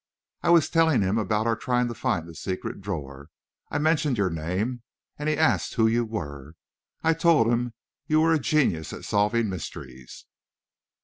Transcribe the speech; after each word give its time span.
I 0.41 0.49
was 0.49 0.67
telling 0.67 1.03
him 1.03 1.19
about 1.19 1.45
our 1.45 1.55
trying 1.55 1.87
to 1.87 1.93
find 1.93 2.27
the 2.27 2.33
secret 2.33 2.81
drawer 2.81 3.29
I 3.69 3.77
mentioned 3.77 4.17
your 4.17 4.31
name 4.31 4.81
and 5.19 5.29
he 5.29 5.37
asked 5.37 5.75
who 5.75 5.85
you 5.85 6.05
were. 6.05 6.55
I 7.03 7.13
told 7.13 7.45
him 7.45 7.75
you 8.07 8.19
were 8.21 8.33
a 8.33 8.39
genius 8.39 8.93
at 8.93 9.05
solving 9.05 9.47
mysteries." 9.47 10.25